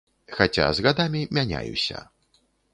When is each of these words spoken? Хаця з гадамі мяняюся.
Хаця 0.37 0.65
з 0.79 0.85
гадамі 0.87 1.21
мяняюся. 1.41 2.03